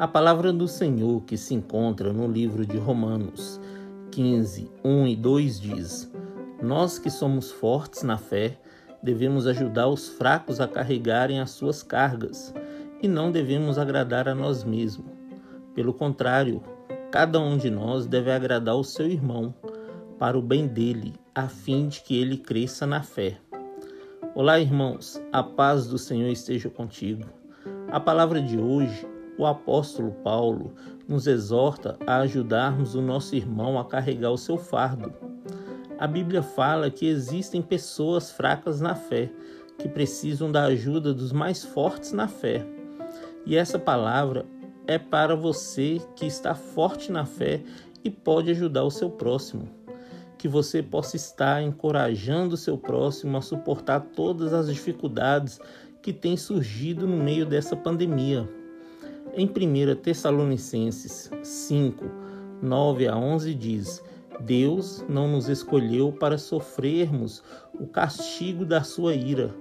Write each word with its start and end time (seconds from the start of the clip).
A 0.00 0.08
palavra 0.08 0.50
do 0.50 0.66
Senhor 0.66 1.20
que 1.24 1.36
se 1.36 1.52
encontra 1.52 2.10
no 2.10 2.26
livro 2.26 2.64
de 2.64 2.78
Romanos 2.78 3.60
15, 4.10 4.70
1 4.82 5.06
e 5.08 5.14
2 5.14 5.60
diz: 5.60 6.10
Nós 6.62 6.98
que 6.98 7.10
somos 7.10 7.50
fortes 7.50 8.02
na 8.02 8.16
fé, 8.16 8.58
devemos 9.02 9.46
ajudar 9.46 9.88
os 9.88 10.08
fracos 10.08 10.58
a 10.58 10.66
carregarem 10.66 11.38
as 11.38 11.50
suas 11.50 11.82
cargas 11.82 12.54
e 13.02 13.06
não 13.06 13.30
devemos 13.30 13.76
agradar 13.76 14.26
a 14.26 14.34
nós 14.34 14.64
mesmos. 14.64 15.04
Pelo 15.74 15.92
contrário, 15.92 16.62
cada 17.10 17.38
um 17.38 17.58
de 17.58 17.68
nós 17.68 18.06
deve 18.06 18.32
agradar 18.32 18.76
o 18.76 18.84
seu 18.84 19.06
irmão 19.06 19.54
para 20.18 20.38
o 20.38 20.40
bem 20.40 20.66
dele, 20.66 21.12
a 21.34 21.46
fim 21.46 21.88
de 21.88 22.00
que 22.00 22.18
ele 22.18 22.38
cresça 22.38 22.86
na 22.86 23.02
fé. 23.02 23.36
Olá, 24.34 24.58
irmãos, 24.58 25.20
a 25.30 25.42
paz 25.42 25.86
do 25.86 25.98
Senhor 25.98 26.30
esteja 26.30 26.70
contigo. 26.70 27.24
A 27.92 28.00
palavra 28.00 28.40
de 28.40 28.56
hoje, 28.56 29.06
o 29.40 29.46
apóstolo 29.46 30.12
Paulo 30.22 30.74
nos 31.08 31.26
exorta 31.26 31.96
a 32.06 32.18
ajudarmos 32.18 32.94
o 32.94 33.00
nosso 33.00 33.34
irmão 33.34 33.78
a 33.78 33.84
carregar 33.86 34.30
o 34.30 34.36
seu 34.36 34.58
fardo. 34.58 35.14
A 35.98 36.06
Bíblia 36.06 36.42
fala 36.42 36.90
que 36.90 37.06
existem 37.06 37.62
pessoas 37.62 38.30
fracas 38.30 38.82
na 38.82 38.94
fé, 38.94 39.30
que 39.78 39.88
precisam 39.88 40.52
da 40.52 40.64
ajuda 40.64 41.14
dos 41.14 41.32
mais 41.32 41.64
fortes 41.64 42.12
na 42.12 42.28
fé. 42.28 42.66
E 43.46 43.56
essa 43.56 43.78
palavra 43.78 44.44
é 44.86 44.98
para 44.98 45.34
você 45.34 46.02
que 46.14 46.26
está 46.26 46.54
forte 46.54 47.10
na 47.10 47.24
fé 47.24 47.62
e 48.04 48.10
pode 48.10 48.50
ajudar 48.50 48.84
o 48.84 48.90
seu 48.90 49.08
próximo. 49.08 49.70
Que 50.36 50.48
você 50.48 50.82
possa 50.82 51.16
estar 51.16 51.62
encorajando 51.62 52.56
o 52.56 52.58
seu 52.58 52.76
próximo 52.76 53.38
a 53.38 53.42
suportar 53.42 54.00
todas 54.14 54.52
as 54.52 54.66
dificuldades 54.66 55.58
que 56.02 56.12
têm 56.12 56.36
surgido 56.36 57.06
no 57.06 57.16
meio 57.16 57.46
dessa 57.46 57.74
pandemia. 57.74 58.59
Em 59.34 59.46
1 59.46 59.96
Tessalonicenses 59.96 61.30
5, 61.42 62.04
9 62.62 63.08
a 63.08 63.16
11 63.16 63.54
diz: 63.54 64.02
Deus 64.40 65.04
não 65.08 65.28
nos 65.28 65.48
escolheu 65.48 66.12
para 66.12 66.38
sofrermos 66.38 67.42
o 67.78 67.86
castigo 67.86 68.64
da 68.64 68.82
sua 68.82 69.14
ira 69.14 69.54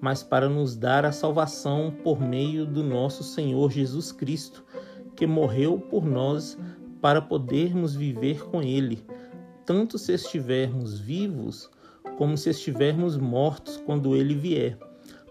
mas 0.00 0.22
para 0.22 0.48
nos 0.48 0.74
dar 0.74 1.04
a 1.04 1.12
salvação 1.12 1.92
por 2.02 2.20
meio 2.20 2.64
do 2.64 2.82
nosso 2.82 3.22
Senhor 3.22 3.70
Jesus 3.70 4.10
Cristo, 4.10 4.64
que 5.14 5.26
morreu 5.26 5.78
por 5.78 6.06
nós 6.06 6.58
para 7.00 7.20
podermos 7.20 7.94
viver 7.94 8.42
com 8.44 8.62
Ele, 8.62 9.04
tanto 9.66 9.98
se 9.98 10.12
estivermos 10.14 10.98
vivos 10.98 11.70
como 12.16 12.36
se 12.36 12.50
estivermos 12.50 13.16
mortos 13.16 13.76
quando 13.76 14.16
Ele 14.16 14.34
vier. 14.34 14.78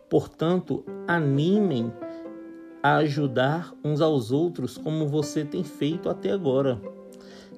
Portanto, 0.09 0.83
animem 1.07 1.91
a 2.81 2.97
ajudar 2.97 3.73
uns 3.83 4.01
aos 4.01 4.31
outros 4.31 4.77
como 4.77 5.07
você 5.07 5.43
tem 5.43 5.63
feito 5.63 6.09
até 6.09 6.31
agora. 6.31 6.79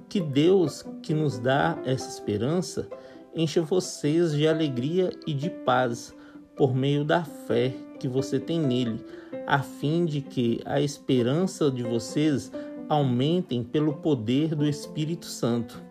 Que 0.10 0.20
Deus, 0.20 0.86
que 1.02 1.14
nos 1.14 1.40
dá 1.40 1.78
essa 1.86 2.10
esperança, 2.10 2.88
encha 3.36 3.62
vocês 3.62 4.34
de 4.34 4.48
alegria 4.48 5.12
e 5.26 5.34
de 5.34 5.50
paz 5.50 6.14
por 6.56 6.76
meio 6.76 7.06
da 7.06 7.24
fé 7.24 7.74
que 8.00 8.08
você 8.08 8.40
tem 8.40 8.60
nele, 8.60 9.06
a 9.48 9.60
fim 9.60 10.06
de 10.06 10.22
que 10.22 10.60
a 10.66 10.82
esperança 10.82 11.70
de 11.70 11.84
vocês 11.84 12.52
aumentem 12.90 13.64
pelo 13.64 13.94
poder 13.94 14.56
do 14.56 14.68
Espírito 14.68 15.28
Santo. 15.28 15.82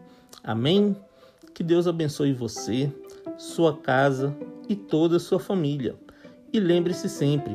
Amém? 0.42 0.94
Que 1.54 1.62
Deus 1.62 1.86
abençoe 1.86 2.32
você, 2.32 2.92
sua 3.38 3.76
casa 3.76 4.36
e 4.68 4.74
toda 4.74 5.16
a 5.16 5.20
sua 5.20 5.38
família. 5.38 5.94
E 6.52 6.58
lembre-se 6.58 7.08
sempre, 7.08 7.54